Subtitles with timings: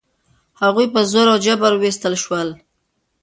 [0.61, 2.49] هغوی په زور او جبر ویستل شوي ول.